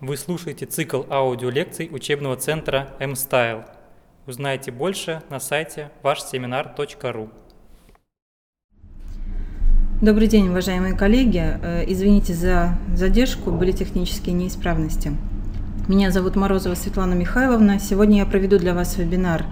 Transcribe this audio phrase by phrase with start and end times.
[0.00, 3.64] Вы слушаете цикл аудиолекций учебного центра M-Style.
[4.28, 7.30] Узнайте больше на сайте вашсеминар.ру.
[10.00, 11.42] Добрый день, уважаемые коллеги.
[11.60, 15.16] Э, извините за задержку, были технические неисправности.
[15.88, 17.80] Меня зовут Морозова Светлана Михайловна.
[17.80, 19.46] Сегодня я проведу для вас вебинар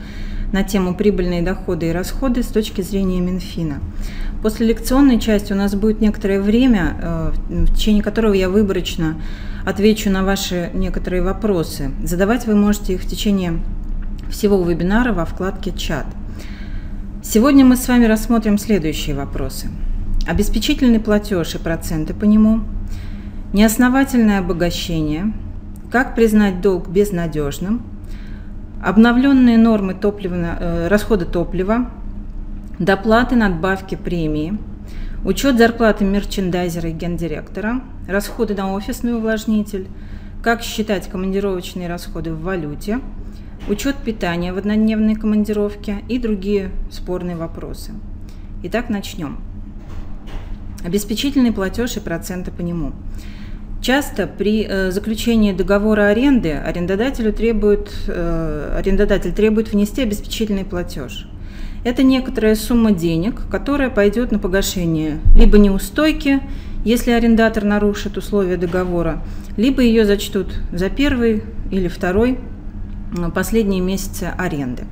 [0.53, 3.81] на тему прибыльные доходы и расходы с точки зрения Минфина.
[4.43, 9.17] После лекционной части у нас будет некоторое время, э, в течение которого я выборочно
[9.65, 11.91] отвечу на ваши некоторые вопросы.
[12.05, 13.61] Задавать вы можете их в течение
[14.31, 16.07] всего вебинара во вкладке «Чат».
[17.23, 19.69] Сегодня мы с вами рассмотрим следующие вопросы.
[20.29, 22.61] Обеспечительный платеж и проценты по нему,
[23.53, 25.33] неосновательное обогащение,
[25.91, 27.83] как признать долг безнадежным,
[28.89, 31.91] обновленные нормы топлива, э, расхода топлива,
[32.79, 34.59] доплаты, надбавки, премии–
[35.27, 39.89] Учет зарплаты мерчендайзера и гендиректора, расходы на офисный увлажнитель,
[40.41, 43.01] как считать командировочные расходы в валюте,
[43.69, 47.91] учет питания в однодневной командировке и другие спорные вопросы.
[48.63, 49.39] Итак, начнем.
[50.85, 52.93] Обеспечительный платеж и проценты по нему.
[53.81, 61.29] Часто при э, заключении договора аренды арендодателю требует, э, арендодатель требует внести обеспечительный платеж–
[61.87, 66.43] это некоторая сумма денег, которая пойдет на погашение либо неустойки,
[66.85, 69.23] если арендатор нарушит условия договора,
[69.57, 72.41] либо ее зачтут за первый или второй
[73.33, 74.83] последние месяцы аренды.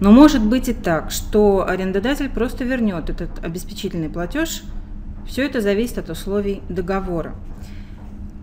[0.00, 4.62] Но может быть и так, что арендодатель просто вернет этот обеспечительный платеж.
[5.26, 7.34] Все это зависит от условий договора.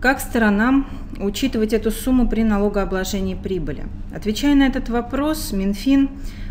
[0.00, 0.86] Как сторонам
[1.18, 3.86] учитывать эту сумму при налогообложении прибыли?
[4.14, 6.10] Отвечая на этот вопрос, Минфин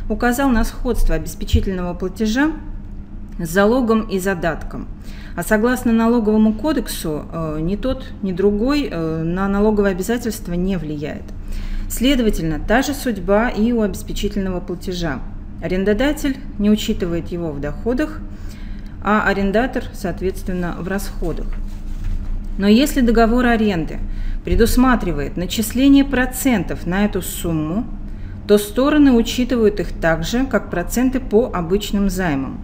[0.09, 2.51] указал на сходство обеспечительного платежа
[3.39, 4.89] с залогом и задатком.
[5.37, 11.23] А согласно налоговому кодексу, э, ни тот, ни другой э, на налоговое обязательство не влияет.
[11.89, 15.21] Следовательно, та же судьба и у обеспечительного платежа.
[15.63, 18.19] Арендодатель не учитывает его в доходах,
[19.01, 21.47] а арендатор, соответственно, в расходах.
[22.57, 23.99] Но если договор аренды
[24.43, 27.85] предусматривает начисление процентов на эту сумму,
[28.47, 32.59] то стороны учитывают их так же, как проценты по обычным займам.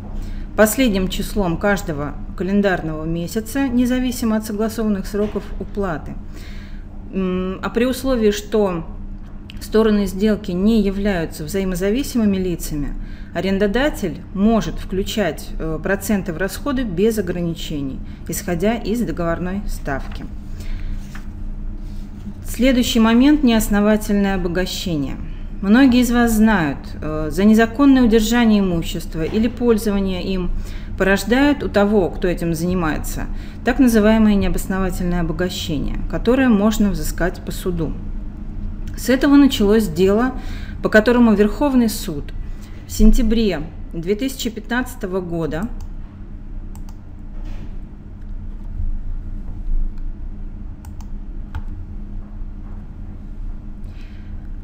[0.55, 6.13] Последним числом каждого календарного месяца, независимо от согласованных сроков уплаты.
[7.11, 8.85] А при условии, что
[9.61, 12.93] стороны сделки не являются взаимозависимыми лицами,
[13.33, 20.25] арендодатель может включать э, проценты в расходы без ограничений, исходя из договорной ставки.
[22.45, 25.17] Следующий момент– неосновательное обогащение–
[25.63, 30.51] Многие из вас знают, э, за незаконное удержание имущества или пользование им
[30.97, 33.27] порождает у того, кто этим занимается,
[33.63, 37.93] так называемое необосновательное обогащение, которое можно взыскать по суду.
[38.97, 40.33] С этого началось дело,
[40.83, 42.25] по которому Верховный суд
[42.93, 45.67] в сентябре 2015 года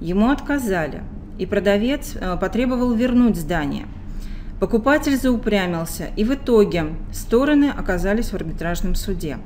[0.00, 1.02] Ему отказали,
[1.38, 3.86] и продавец э, потребовал вернуть здание.
[4.58, 9.38] Покупатель заупрямился, и в итоге стороны оказались в арбитражном суде.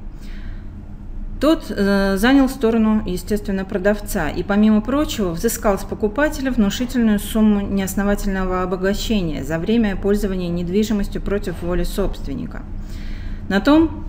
[1.41, 8.62] Тот э, занял сторону, естественно, продавца и, помимо прочего, взыскал с покупателя внушительную сумму неосновательного
[8.62, 12.62] обогащения за время пользования недвижимостью против воли собственника.
[13.48, 14.03] На том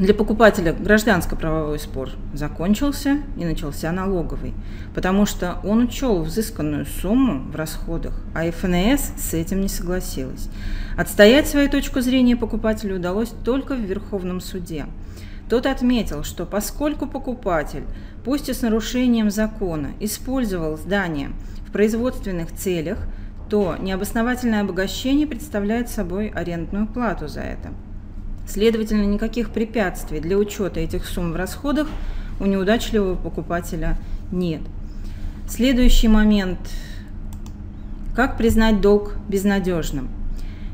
[0.00, 4.54] для покупателя гражданско-правовой спор закончился и начался налоговый,
[4.94, 10.48] потому что он учел взысканную сумму в расходах, а ФНС с этим не согласилась.
[10.96, 14.86] Отстоять свою точку зрения покупателю удалось только в Верховном суде–
[15.50, 17.82] тот отметил, что поскольку покупатель,
[18.24, 21.32] пусть и с нарушением закона, использовал здание
[21.66, 22.98] в производственных целях,
[23.48, 27.70] то необосновательное обогащение представляет собой арендную плату за это.
[28.46, 31.88] Следовательно, никаких препятствий для учета этих сумм в расходах
[32.40, 33.96] у неудачливого покупателя
[34.32, 34.60] нет.
[35.48, 36.58] Следующий момент.
[38.14, 40.08] Как признать долг безнадежным?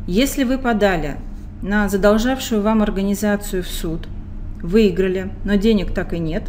[0.06, 1.16] Если вы подали
[1.62, 4.08] на задолжавшую вам организацию в суд–
[4.62, 6.44] выиграли, но денег так и нет.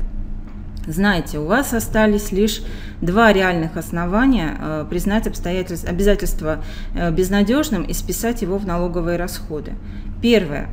[0.88, 2.62] Знаете, у вас остались лишь
[3.02, 6.64] два реальных основания э, признать обстоятельства, обязательства
[6.96, 9.74] э, безнадежным и списать его в налоговые расходы.
[10.22, 10.70] Первое.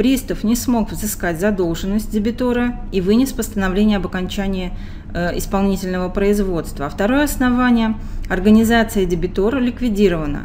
[0.00, 4.72] Пристав не смог взыскать задолженность дебитора и вынес постановление об окончании
[5.12, 6.86] э, исполнительного производства.
[6.86, 7.96] А второе основание–
[8.30, 10.44] организация дебитора ликвидирована.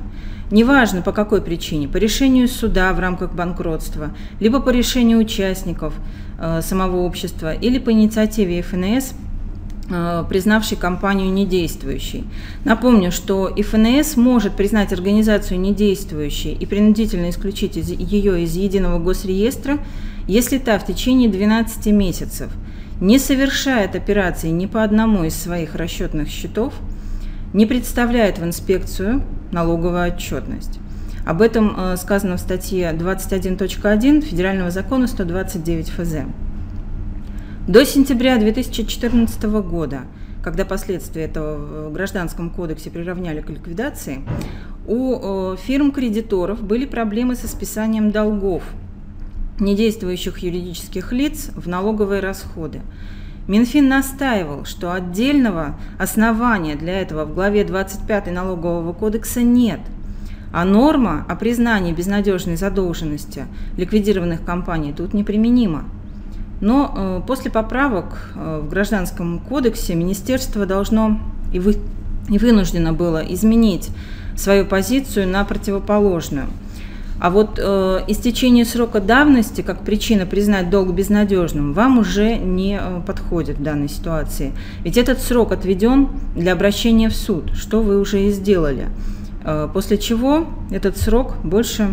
[0.51, 4.09] Неважно по какой причине, по решению суда в рамках банкротства,
[4.41, 5.93] либо по решению участников
[6.37, 9.13] э, самого общества, или по инициативе ФНС–
[9.87, 12.25] признавший компанию недействующей.
[12.63, 19.77] Напомню, что ФНС может признать организацию недействующей и принудительно исключить из, ее из единого госреестра,
[20.27, 22.49] если та в течение 12 месяцев
[22.99, 26.73] не совершает операции ни по одному из своих расчетных счетов,
[27.53, 29.21] не представляет в инспекцию
[29.51, 30.79] налоговую отчетность.
[31.25, 36.44] Об этом э, сказано в статье 21.1 Федерального закона 129 ФЗ.
[37.67, 40.01] До сентября 2014 года,
[40.43, 44.21] когда последствия этого в Гражданском кодексе приравняли к ликвидации,
[44.85, 48.61] у э, фирм-кредиторов были проблемы со списанием долгов
[49.59, 52.81] недействующих юридических лиц в налоговые расходы.
[53.47, 59.79] Минфин настаивал, что отдельного основания для этого в главе 25 Налогового кодекса нет,
[60.53, 63.45] а норма о признании безнадежной задолженности
[63.75, 65.85] ликвидированных компаний тут неприменима.
[66.65, 71.19] Но э, после поправок э, в Гражданском кодексе министерство должно
[71.53, 71.75] и, вы,
[72.27, 73.91] и вынуждено было изменить
[74.35, 76.47] свою позицию на противоположную.
[77.19, 83.01] А вот э, истечение срока давности как причина признать долг безнадежным вам уже не э,
[83.05, 84.51] подходит в данной ситуации.
[84.83, 88.87] Ведь этот срок отведен для обращения в суд, что вы уже и сделали.
[89.43, 91.89] Э, после чего этот срок больше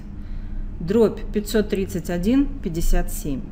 [0.78, 3.42] дробь 531-57.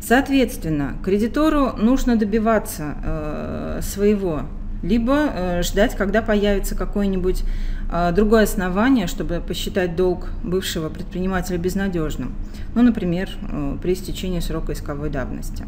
[0.00, 4.42] Соответственно, кредитору нужно добиваться э, своего,
[4.84, 7.42] либо э, ждать, когда появится какое-нибудь
[7.90, 12.36] э, другое основание, чтобы посчитать долг бывшего предпринимателя безнадежным.
[12.76, 15.66] Ну, например, э, при истечении срока исковой давности.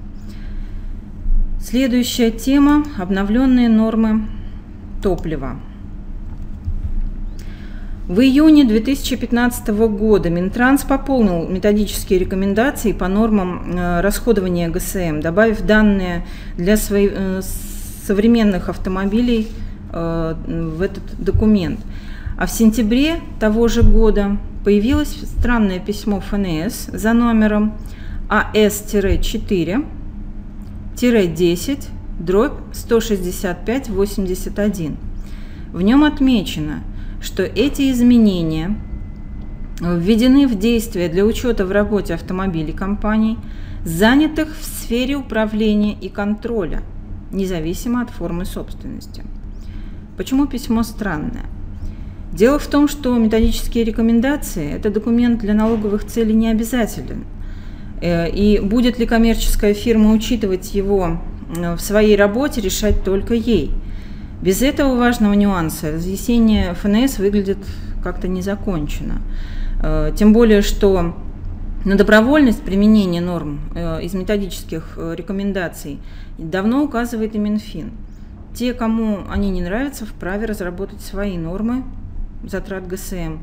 [1.60, 4.28] Следующая тема– обновленные нормы
[5.02, 5.56] топлива.
[8.06, 16.24] В июне 2015 года Минтранс пополнил методические рекомендации по нормам э, расходования ГСМ, добавив данные
[16.56, 17.40] для своих, э,
[18.06, 19.48] современных автомобилей
[19.92, 21.80] э, в этот документ.
[22.38, 27.74] А в сентябре того же года появилось странное письмо ФНС за номером
[28.28, 29.97] АС-4
[31.00, 31.88] 10
[32.18, 34.96] дробь 165-81.
[35.72, 36.82] В нем отмечено,
[37.22, 38.74] что эти изменения
[39.80, 43.38] введены в действие для учета в работе автомобилей компаний,
[43.84, 46.82] занятых в сфере управления и контроля,
[47.30, 49.22] независимо от формы собственности.
[50.16, 51.46] Почему письмо странное?
[52.32, 57.24] Дело в том, что методические рекомендации– это документ для налоговых целей не обязателен–
[58.32, 61.18] и будет ли коммерческая фирма учитывать его
[61.56, 63.72] э, в своей работе, решать только ей.
[64.40, 67.58] Без этого важного нюанса разъяснение ФНС выглядит
[68.02, 69.20] как-то незакончено.
[69.82, 71.16] Э, тем более, что
[71.84, 73.60] на добровольность применения норм
[74.02, 76.00] из методических рекомендаций
[76.36, 77.92] давно указывает и Минфин.
[78.52, 81.84] Те, кому они не нравятся, вправе разработать свои нормы
[82.42, 83.38] затрат ГСМ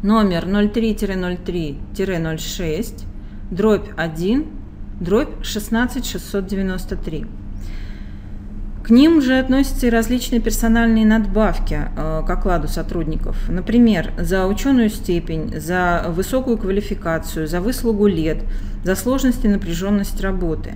[0.04, 3.06] номер 03-03-06,
[3.52, 4.46] дробь 1,
[5.02, 7.26] дробь 16693.
[8.90, 13.38] К ним же относятся и различные персональные надбавки э, к окладу сотрудников.
[13.48, 18.40] Например, за ученую степень, за высокую квалификацию, за выслугу лет,
[18.84, 20.72] за сложность и напряженность работы.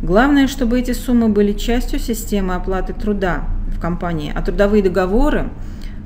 [0.00, 5.48] Главное, чтобы эти суммы были частью системы оплаты труда в компании, а трудовые договоры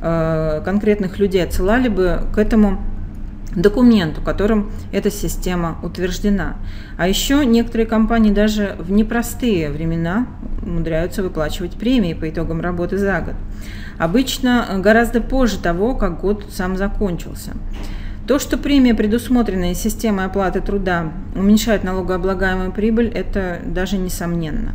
[0.00, 2.83] э, конкретных людей отсылали бы к этому
[3.54, 6.57] документу, которым эта система утверждена.
[6.97, 10.26] А еще некоторые компании даже в непростые времена
[10.62, 13.35] умудряются выплачивать премии по итогам работы за год.
[13.99, 17.52] Обычно гораздо позже того, как год сам закончился.
[18.26, 24.75] То, что премия, предусмотренная системой оплаты труда, уменьшает налогооблагаемую прибыль, это даже несомненно.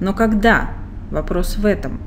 [0.00, 0.70] Но когда?
[1.10, 2.00] Вопрос в этом.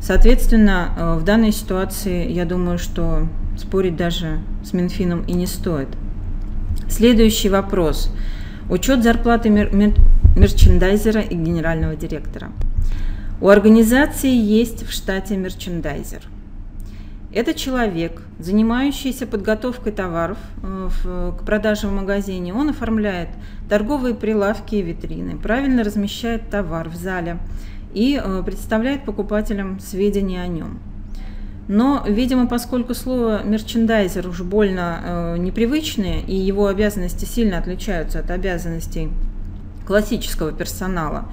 [0.01, 3.27] Соответственно, э, в данной ситуации, я думаю, что
[3.57, 5.89] спорить даже с Минфином и не стоит.
[6.89, 8.11] Следующий вопрос.
[8.71, 9.95] Учет зарплаты мер- мер-
[10.37, 12.51] мерчендайзера и генерального директора.
[13.41, 16.23] У организации есть в штате мерчендайзер–
[17.31, 22.55] это человек, занимающийся подготовкой товаров э, к продаже в магазине.
[22.55, 23.29] Он оформляет
[23.69, 27.39] торговые прилавки и витрины, правильно размещает товар в зале
[27.93, 30.79] и э, представляет покупателям сведения о нем.
[31.69, 38.31] Но, видимо, поскольку слово мерчендайзер уж больно э, непривычное, и его обязанности сильно отличаются от
[38.31, 39.11] обязанностей
[39.87, 41.27] классического персонала,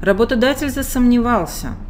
[0.00, 1.68] работодатель засомневался–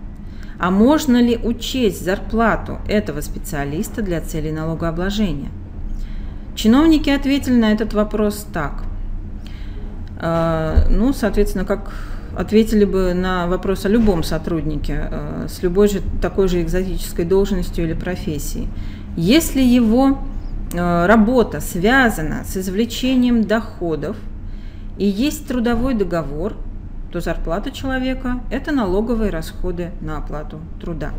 [0.60, 5.48] а можно ли учесть зарплату этого специалиста для целей налогообложения?
[6.54, 8.82] Чиновники ответили на этот вопрос так.
[10.18, 11.94] А, ну, соответственно, как
[12.36, 17.86] ответили бы на вопрос о любом сотруднике а, с любой же такой же экзотической должностью
[17.86, 18.68] или профессией.
[19.16, 20.18] Если его
[20.74, 24.18] а, работа связана с извлечением доходов
[24.98, 26.52] и есть трудовой договор–
[27.10, 31.12] то зарплата человека– это налоговые расходы на оплату труда.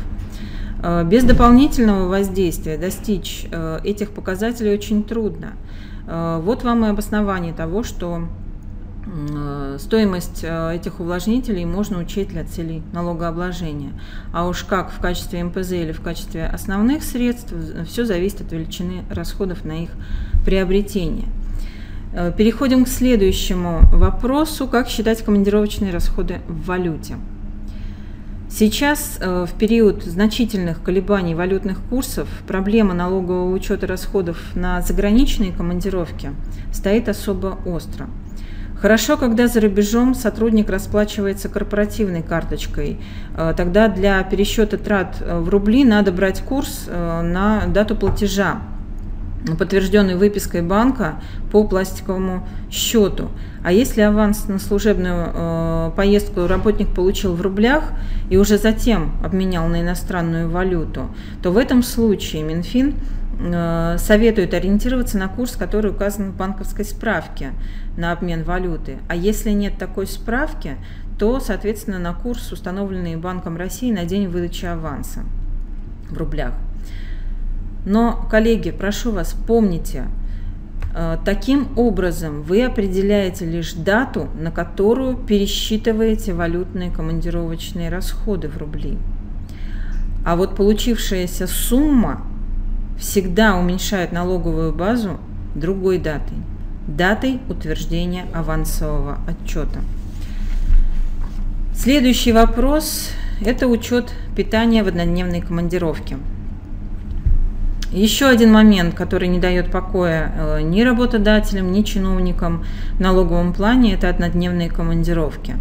[0.82, 5.52] Э, без дополнительного воздействия достичь э, этих показателей очень трудно.
[6.06, 8.28] Э, вот вам и обоснование того, что
[9.78, 13.92] стоимость э, этих увлажнителей можно учесть для целей налогообложения.
[14.32, 17.52] А уж как в качестве МПЗ или в качестве основных средств,
[17.86, 19.90] все зависит от величины расходов на их
[20.44, 21.26] приобретение.
[22.14, 24.66] Э, переходим к следующему вопросу.
[24.66, 27.16] Как считать командировочные расходы в валюте?
[28.48, 36.30] Сейчас, в период значительных колебаний валютных курсов, проблема налогового учета расходов на заграничные командировки
[36.72, 38.06] стоит особо остро–
[38.84, 42.98] Хорошо, когда за рубежом сотрудник расплачивается корпоративной карточкой.
[43.34, 48.58] Э, тогда для пересчета трат э, в рубли надо брать курс э, на дату платежа,
[49.58, 51.14] подтвержденный выпиской банка
[51.50, 53.30] по пластиковому счету.
[53.64, 57.84] А если аванс на служебную поездку работник получил в рублях
[58.28, 61.08] и уже затем обменял на иностранную валюту,
[61.42, 62.96] то в этом случае Минфин
[63.98, 67.50] советуют ориентироваться на курс, который указан в банковской справке
[67.96, 68.98] на обмен валюты.
[69.08, 70.76] А если нет такой справки,
[71.18, 75.20] то, соответственно, на курс, установленный Банком России на день выдачи аванса
[76.10, 76.52] в рублях.
[77.86, 80.06] Но, коллеги, прошу вас, помните,
[80.94, 88.98] э, таким образом вы определяете лишь дату, на которую пересчитываете валютные командировочные расходы в рубли.
[90.24, 92.22] А вот получившаяся сумма
[92.98, 95.20] всегда уменьшает налоговую базу
[95.54, 96.38] другой датой,
[96.86, 99.80] датой утверждения авансового отчета.
[101.74, 103.10] Следующий вопрос–
[103.44, 106.18] это учет питания в однодневной командировке.
[107.90, 112.64] Еще один момент, который не дает покоя э, ни работодателям, ни чиновникам
[112.96, 115.56] в налоговом плане– это однодневные командировки.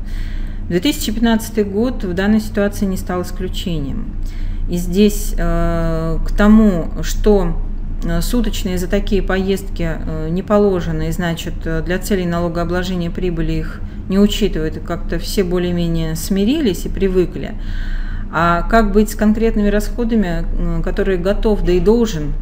[0.70, 4.16] 2015 год в данной ситуации не стал исключением.
[4.70, 7.56] И здесь э, к тому, что
[8.22, 11.54] суточные за такие поездки э, не положены, и значит
[11.86, 17.56] для целей налогообложения прибыли их не учитывают, и как-то все более-менее смирились и привыкли.
[18.32, 20.46] А как быть с конкретными расходами,
[20.84, 22.34] которые готов, да и должен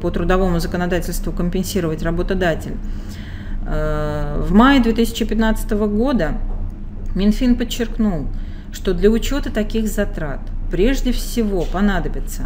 [0.00, 2.74] по трудовому законодательству компенсировать работодатель?
[3.60, 6.38] В мае 2015 года
[7.14, 8.26] Минфин подчеркнул,
[8.72, 12.44] что для учета таких затрат– прежде всего понадобится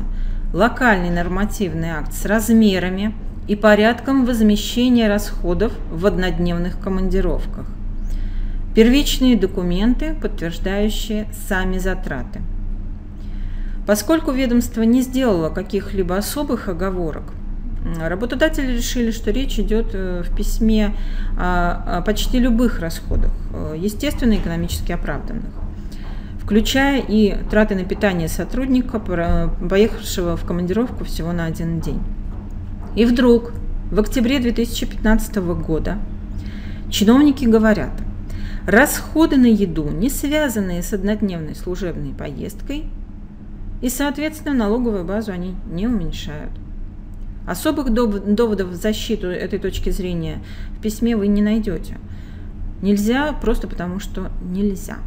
[0.53, 3.15] локальный нормативный акт с размерами
[3.49, 7.67] и порядком возмещения расходов в однодневных командировках,
[8.75, 12.41] первичные документы, подтверждающие сами затраты.
[13.87, 17.25] Поскольку ведомство не сделало каких-либо особых оговорок,
[17.99, 20.95] Работодатели решили, что речь идет э, в письме
[21.37, 25.53] о, почти любых расходах, э, естественно, экономически оправданных,
[26.43, 32.03] включая и траты на питание сотрудника, поехавшего в командировку всего на один день.
[32.97, 33.53] И вдруг
[33.91, 35.99] в октябре 2015 года
[36.91, 37.93] чиновники говорят,
[38.67, 42.87] расходы на еду, не связанные с однодневной служебной поездкой,
[43.81, 46.53] и, соответственно, налоговую базу они не уменьшают.
[47.47, 50.43] Особых доводов в защиту этой точки зрения
[50.77, 51.99] в письме вы не найдете.
[52.83, 54.99] Нельзя просто потому, что нельзя.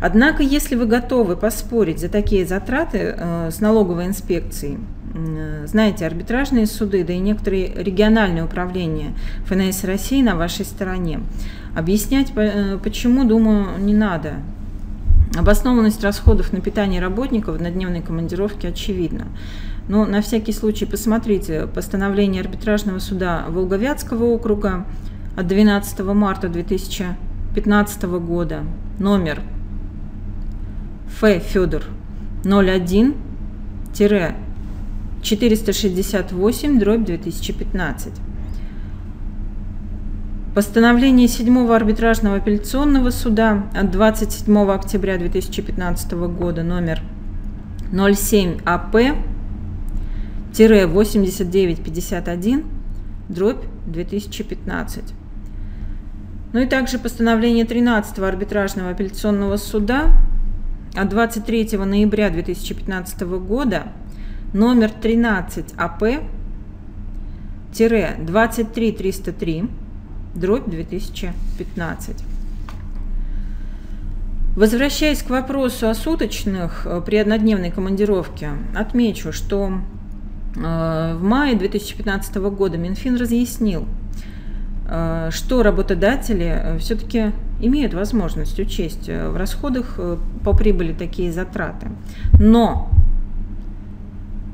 [0.00, 4.78] Однако, если вы готовы поспорить за такие затраты э, с налоговой инспекцией,
[5.14, 9.14] э, знаете, арбитражные суды, да и некоторые региональные управления
[9.46, 11.20] ФНС России на вашей стороне.
[11.74, 14.34] Объяснять э, почему, думаю, не надо.
[15.36, 19.26] Обоснованность расходов на питание работников на дневной командировке очевидна.
[19.88, 24.84] Но на всякий случай посмотрите постановление арбитражного суда Волговятского округа
[25.36, 28.62] от 12 марта 2015 года,
[28.98, 29.40] номер
[31.08, 31.42] Ф.
[31.42, 31.82] Федор
[32.44, 33.14] 01
[35.22, 38.12] 468 дробь 2015.
[40.54, 47.02] Постановление 7 арбитражного апелляционного суда от 27 октября 2015 года номер
[47.92, 48.96] 07 АП
[50.52, 52.64] 8951
[53.28, 55.02] дробь 2015.
[56.52, 60.12] Ну и также постановление 13 арбитражного апелляционного суда
[60.96, 63.88] от 23 ноября 2015 года
[64.52, 66.02] номер 13 АП
[67.72, 69.68] 23303
[70.34, 72.16] дробь 2015.
[74.56, 79.80] Возвращаясь к вопросу о суточных э, при однодневной командировке, отмечу, что
[80.56, 83.86] Э, в мае 2015 года Минфин разъяснил,
[85.30, 89.98] что работодатели э, все-таки имеют возможность учесть в расходах
[90.44, 91.88] по прибыли такие затраты.
[92.38, 92.90] Но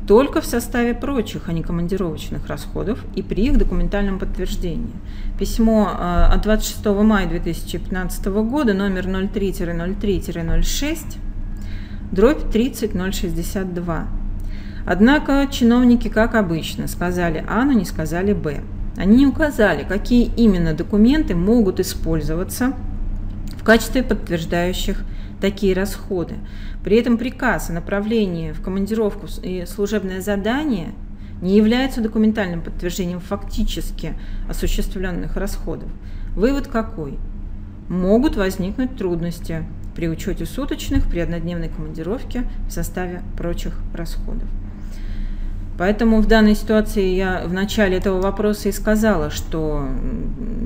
[0.07, 4.95] только в составе прочих, а не командировочных расходов и при их документальном подтверждении.
[5.39, 5.91] Письмо
[6.31, 11.19] от 26 мая 2015 года номер 03-03-06
[12.13, 14.07] дробь 30062
[14.85, 18.63] Однако чиновники, как обычно, сказали А, но не сказали Б.
[18.97, 22.75] Они не указали, какие именно документы могут использоваться
[23.57, 25.05] в качестве подтверждающих
[25.41, 26.37] такие расходы.
[26.85, 30.93] При этом приказ о направлении в командировку и служебное задание
[31.41, 34.15] не являются документальным подтверждением фактически
[34.49, 35.89] осуществленных расходов.
[36.37, 37.19] Вывод какой?
[37.89, 44.49] Могут возникнуть трудности при учете суточных при однодневной командировке в составе прочих расходов.
[45.79, 49.89] Поэтому в данной ситуации я в начале этого вопроса и сказала, что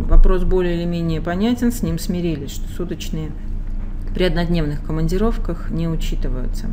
[0.08, 3.30] вопрос более или менее понятен, с ним смирились, что суточные
[4.14, 6.66] при однодневных командировках не учитываются.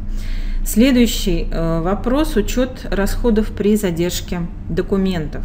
[0.66, 5.44] Следующий э, вопрос– учет расходов при задержке документов.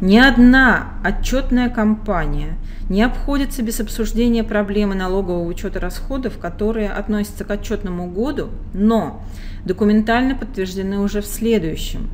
[0.00, 2.56] Ни одна отчетная компания
[2.88, 9.24] не обходится без обсуждения проблемы налогового учета расходов, которые относятся к отчетному году, но
[9.64, 12.08] документально подтверждены уже в следующем.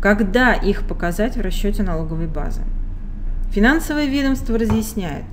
[0.00, 2.62] Когда их показать в расчете налоговой базы?
[3.52, 5.24] Финансовое ведомство разъясняет,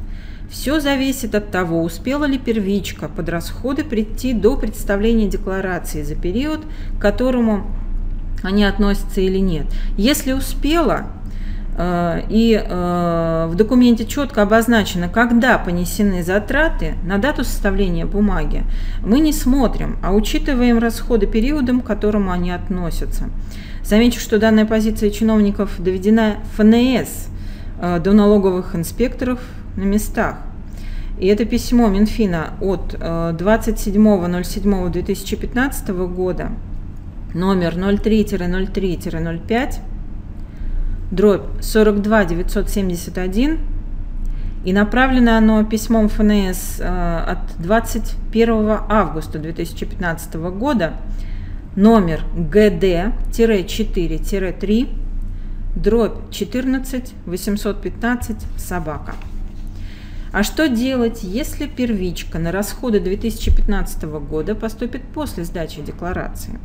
[0.51, 6.59] все зависит от того, успела ли первичка под расходы прийти до представления декларации за период,
[6.97, 7.71] к которому
[8.43, 9.65] они относятся или нет.
[9.97, 11.07] Если успела,
[12.29, 18.63] и э, в документе четко обозначено, когда понесены затраты на дату составления бумаги,
[19.03, 23.29] мы не смотрим, а учитываем расходы периодом, к которому они относятся.
[23.83, 27.29] Замечу, что данная позиция чиновников доведена ФНС
[27.79, 29.39] э, до налоговых инспекторов
[29.75, 30.37] на местах.
[31.19, 36.51] И это письмо Минфина от 27.07.2015 э, года,
[37.33, 39.79] номер 03-03-05,
[41.11, 43.59] дробь 42 971,
[44.63, 50.93] и направлено оно письмом ФНС э, от 21 августа 2015 года
[51.75, 54.89] номер ГД-4-3,
[55.75, 59.15] дробь 14 815 собака.
[60.31, 66.57] А что делать, если первичка на расходы 2015 года поступит после сдачи декларации?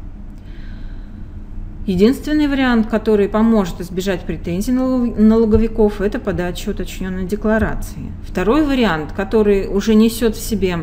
[1.86, 8.12] Единственный вариант, который поможет избежать претензий налоговиков, это подача уточненной декларации.
[8.26, 10.78] Второй вариант, который уже несет в себе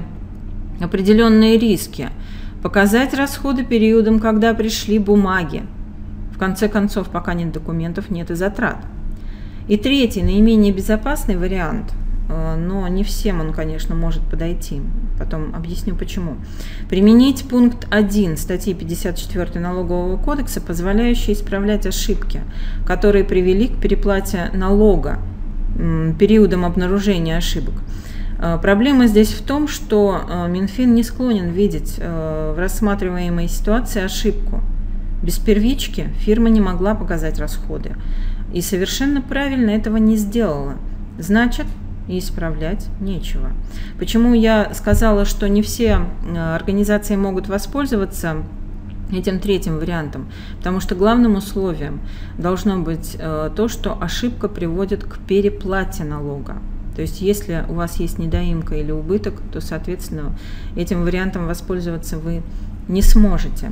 [0.82, 2.10] определенные риски–
[2.64, 5.64] Показать расходы периодом, когда пришли бумаги.
[6.34, 8.78] В конце концов, пока нет документов, нет и затрат.
[9.68, 11.92] И третий, наименее безопасный вариант,
[12.58, 14.82] но не всем он, конечно, может подойти.
[15.20, 16.38] Потом объясню почему.
[16.90, 22.42] Применить пункт 1 статьи 54 Налогового кодекса, позволяющий исправлять ошибки,
[22.86, 25.20] которые привели к переплате налога
[26.20, 27.74] периодом обнаружения ошибок.
[28.40, 34.62] Э, проблема здесь в том, что э, Минфин не склонен видеть в рассматриваемой ситуации ошибку.
[35.24, 37.96] Без первички фирма не могла показать расходы.
[38.54, 40.76] И совершенно правильно этого не сделала.
[41.18, 41.66] Значит,
[42.08, 43.52] и исправлять нечего.
[43.98, 48.44] Почему я сказала, что не все э, организации могут воспользоваться
[49.12, 50.30] этим третьим вариантом?
[50.58, 52.02] Потому что главным условием
[52.38, 56.58] должно быть э, то, что ошибка приводит к переплате налога.
[56.96, 60.36] То есть если у вас есть недоимка или убыток, то, соответственно,
[60.76, 62.44] этим вариантом воспользоваться вы
[62.88, 63.72] не сможете.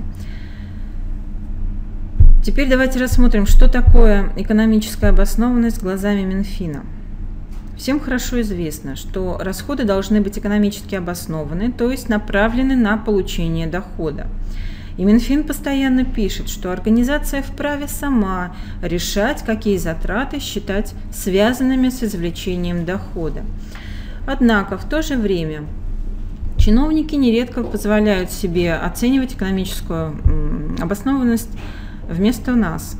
[2.43, 6.83] Теперь давайте рассмотрим, что такое экономическая обоснованность глазами Минфина.
[7.81, 14.27] Всем хорошо известно, что расходы должны быть экономически обоснованы, то есть направлены на получение дохода.
[14.99, 22.85] И Минфин постоянно пишет, что организация вправе сама решать, какие затраты считать связанными с извлечением
[22.85, 23.41] дохода.
[24.27, 25.63] Однако в то же время
[26.59, 30.15] чиновники нередко позволяют себе оценивать экономическую
[30.79, 31.49] обоснованность
[32.07, 32.95] вместо нас.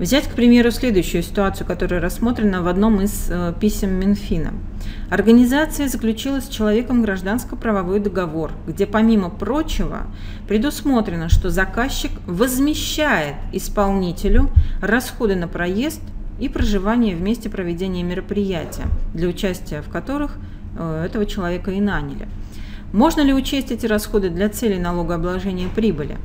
[0.00, 4.54] Взять, к примеру, следующую ситуацию, которая рассмотрена в одном из э, писем Минфина.
[5.10, 10.06] Организация заключила с человеком гражданско-правовой договор, где, помимо прочего,
[10.48, 14.48] предусмотрено, что заказчик возмещает исполнителю
[14.80, 16.00] расходы на проезд
[16.40, 20.38] и проживание в месте проведения мероприятия, для участия в которых
[20.78, 22.26] э, этого человека и наняли.
[22.94, 26.16] Можно ли учесть эти расходы для целей налогообложения прибыли?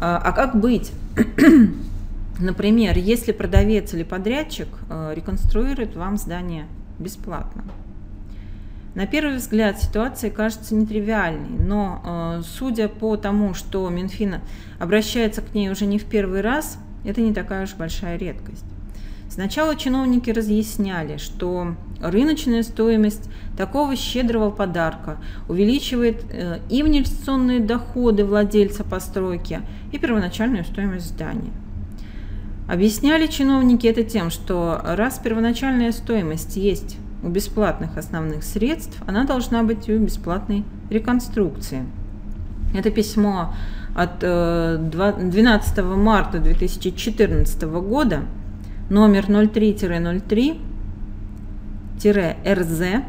[0.05, 0.91] А, а как быть?
[2.39, 6.65] Например, если продавец или подрядчик э, реконструирует вам здание
[6.99, 7.63] бесплатно.
[8.95, 14.41] На первый взгляд ситуация кажется нетривиальной, но э, судя по тому, что Минфин
[14.77, 18.65] обращается к ней уже не в первый раз, это не такая уж большая редкость.
[19.29, 28.83] Сначала чиновники разъясняли, что рыночная стоимость такого щедрого подарка увеличивает э, и инвестиционные доходы владельца
[28.83, 29.61] постройки,
[29.91, 31.51] и первоначальную стоимость здания.
[32.67, 39.63] Объясняли чиновники это тем, что раз первоначальная стоимость есть у бесплатных основных средств, она должна
[39.63, 41.85] быть у бесплатной реконструкции.
[42.75, 43.53] Это письмо
[43.95, 48.21] от 12 э, марта 2014 года–
[48.89, 49.29] номер
[52.03, 53.03] 03-03-РЗ,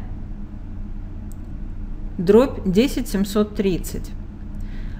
[2.17, 4.11] дробь 10730.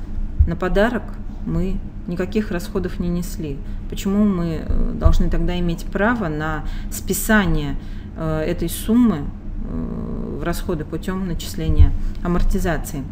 [0.47, 1.03] на подарок
[1.47, 3.59] мы никаких расходов не несли.
[3.89, 7.77] Почему мы э, должны тогда иметь право на списание
[8.17, 13.05] э, этой суммы э, в расходы путем начисления амортизации?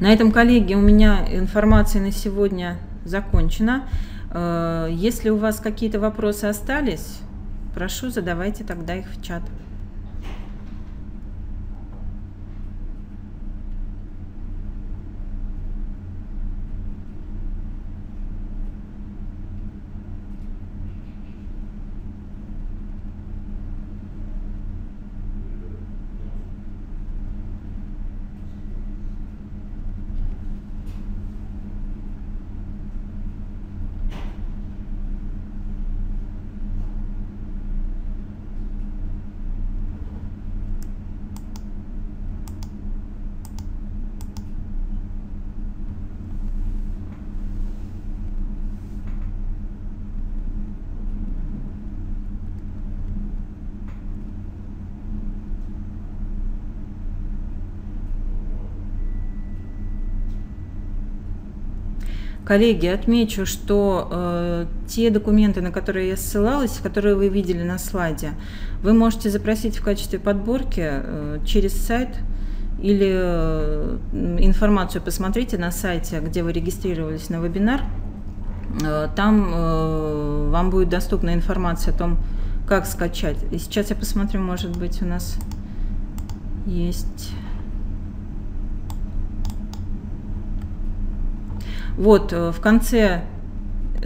[0.00, 3.84] На этом, коллеги, у меня информация на сегодня закончена.
[4.34, 7.20] Если у вас какие-то вопросы остались,
[7.74, 9.42] прошу, задавайте тогда их в чат.
[62.44, 68.32] Коллеги, отмечу, что э, те документы, на которые я ссылалась, которые вы видели на слайде,
[68.82, 72.08] вы можете запросить в качестве подборки э, через сайт
[72.80, 73.98] или э,
[74.40, 77.82] информацию посмотрите на сайте, где вы регистрировались на вебинар.
[78.84, 82.18] Э, там э, вам будет доступна информация о том,
[82.66, 83.36] как скачать.
[83.52, 85.36] И сейчас я посмотрю, может быть, у нас
[86.66, 87.30] есть
[91.96, 93.22] Вот, э, в конце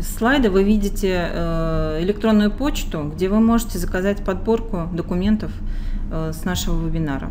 [0.01, 5.53] слайда вы видите э, электронную почту, где вы можете заказать подборку документов
[6.11, 7.31] э, с нашего вебинара.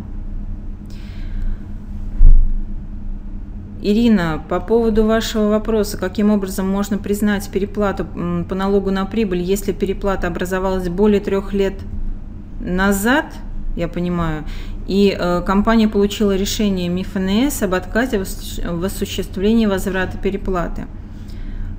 [3.82, 9.74] Ирина, по поводу вашего вопроса, каким образом можно признать переплату по налогу на прибыль, если
[9.74, 11.76] переплата образовалась более трех лет
[12.60, 13.26] назад,
[13.76, 14.46] я понимаю,
[14.88, 20.86] и э, компания получила решение МИФНС об отказе в осуществлении возврата переплаты.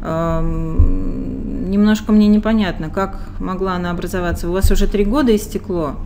[0.03, 4.49] Э, немножко мне непонятно, как могла она образоваться.
[4.49, 5.97] У вас уже три года истекло?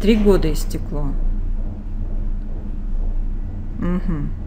[0.00, 1.08] Три года истекло.
[3.78, 4.43] Угу.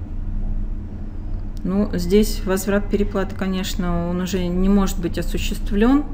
[1.68, 6.05] Ну, здесь возврат переплаты, конечно, он уже не может быть осуществлен,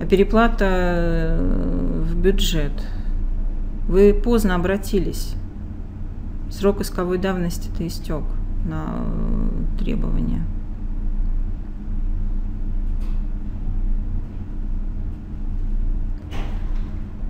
[0.00, 2.70] а переплата э, в бюджет.
[3.88, 5.34] Вы поздно обратились.
[6.48, 8.22] Срок исковой давности-то истек
[8.64, 10.44] на э, требования.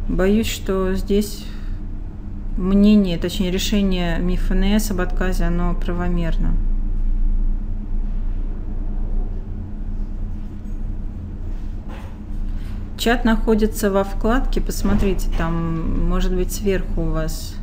[0.07, 1.46] Боюсь, что здесь
[2.59, 6.53] мнение, точнее решение МИФНС об отказе, оно правомерно.
[12.99, 17.55] Чат находится во вкладке, посмотрите, там может быть сверху у вас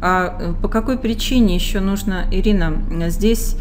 [0.00, 2.74] А по какой причине еще нужно, Ирина,
[3.08, 3.56] здесь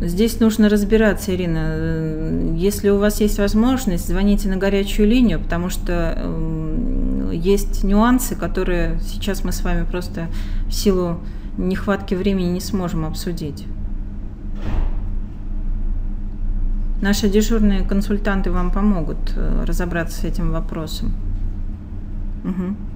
[0.00, 2.54] Здесь нужно разбираться, Ирина.
[2.56, 6.97] Если у вас есть возможность, звоните на горячую линию, потому что эм,
[7.38, 10.28] есть нюансы, которые сейчас мы с вами просто
[10.66, 11.20] в силу
[11.56, 13.66] нехватки времени не сможем обсудить.
[17.00, 21.12] Наши дежурные консультанты вам помогут э, разобраться с этим вопросом.
[22.44, 22.87] Угу.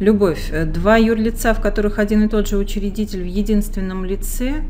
[0.00, 0.50] Любовь.
[0.72, 4.62] Два юрлица, в которых один и тот же учредитель в единственном лице,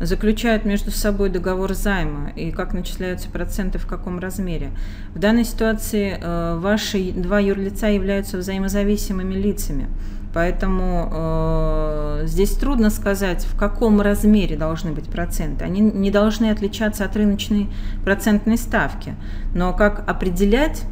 [0.00, 4.70] заключают между собой договор займа и как начисляются проценты в каком размере.
[5.16, 9.88] В данной ситуации э, ваши два юрлица являются взаимозависимыми лицами.
[10.32, 15.64] Поэтому э, здесь трудно сказать, в каком размере должны быть проценты.
[15.64, 17.68] Они не должны отличаться от рыночной
[18.04, 19.16] процентной ставки.
[19.56, 20.84] Но как определять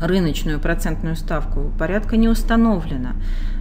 [0.00, 3.10] рыночную процентную ставку, порядка не установлено.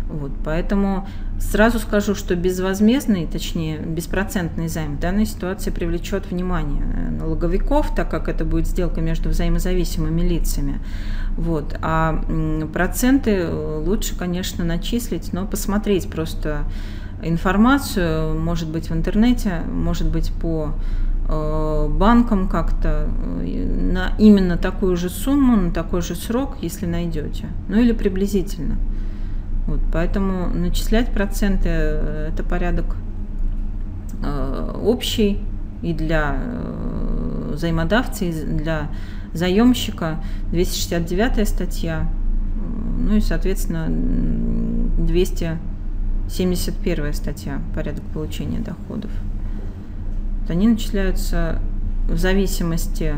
[0.08, 1.08] Вот, поэтому
[1.40, 8.30] сразу скажу, что безвозмездный, точнее беспроцентный займ в данной ситуации привлечет внимание налоговиков, так как
[8.30, 10.80] это будет сделка между взаимозависимыми лицами.
[11.38, 11.78] Вот.
[11.82, 12.24] А
[12.72, 16.66] проценты лучше, конечно, начислить, но посмотреть просто
[17.24, 23.10] информацию, может быть, в интернете, может быть, по Э, банком как-то
[23.42, 27.48] э, на именно такую же сумму, на такой же срок, если найдете.
[27.68, 28.76] Ну или приблизительно.
[29.66, 32.98] Вот, поэтому начислять проценты э, это порядок
[34.82, 35.40] общий
[35.84, 36.38] и для
[37.52, 38.90] взаимодавца, и для
[39.34, 42.10] заемщика 269 статья,
[42.98, 43.88] ну и, соответственно,
[44.98, 49.12] 271 статья порядок получения доходов
[50.50, 51.60] они начисляются
[52.08, 53.16] в зависимости,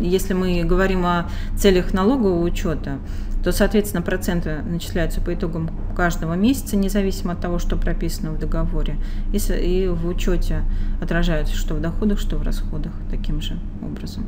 [0.00, 2.98] если мы говорим о целях налогового учета,
[3.42, 8.96] то, соответственно, проценты начисляются по итогам каждого месяца, независимо от того, что прописано в договоре.
[9.32, 10.62] И в учете
[11.00, 14.24] отражаются что в доходах, что в расходах таким же образом.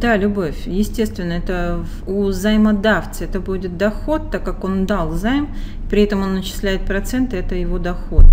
[0.00, 0.66] Да, любовь.
[0.66, 5.54] Естественно, это у займодавца это будет доход, так как он дал займ,
[5.88, 8.24] при этом он начисляет проценты, это его доход.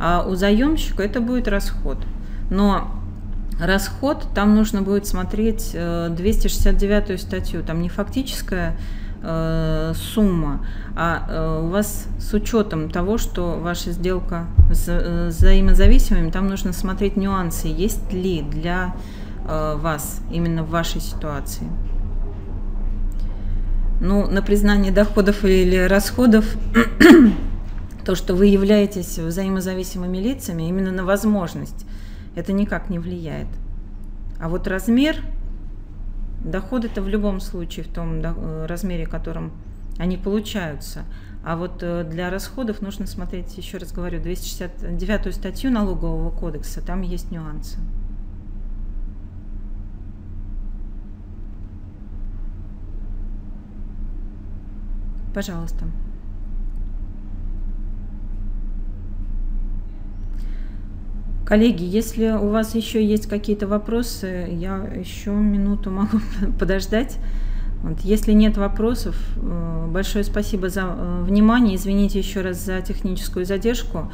[0.00, 1.98] А у заемщика это будет расход.
[2.48, 2.90] Но
[3.60, 8.74] расход, там нужно будет смотреть 269 э, статью, там не фактическая
[9.22, 10.64] э, сумма,
[10.96, 17.66] а э, у вас с учетом того, что ваша сделка взаимозависимыми, там нужно смотреть нюансы,
[17.68, 18.94] есть ли для
[19.50, 21.66] вас именно в вашей ситуации?
[24.00, 26.46] Ну, на признание доходов или расходов,
[28.04, 31.84] то, что вы являетесь взаимозависимыми лицами, именно на возможность,
[32.34, 33.48] это никак не влияет.
[34.40, 35.16] А вот размер,
[36.42, 39.52] доходы это в любом случае в том э, размере, в котором
[39.98, 41.04] они получаются.
[41.44, 47.02] А вот э, для расходов нужно смотреть, еще раз говорю, 269 статью налогового кодекса, там
[47.02, 47.76] есть нюансы.
[55.34, 55.86] Пожалуйста.
[61.50, 66.20] Коллеги, если у вас еще есть какие-то вопросы, я еще минуту могу
[66.60, 67.18] подождать.
[67.82, 67.98] Вот.
[68.02, 71.74] Если нет вопросов, э, большое спасибо за э, внимание.
[71.74, 74.12] Извините еще раз за техническую задержку.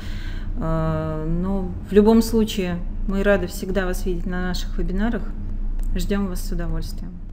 [0.58, 5.22] Э, но в любом случае мы рады всегда вас видеть на наших вебинарах.
[5.94, 7.25] Ждем вас с удовольствием.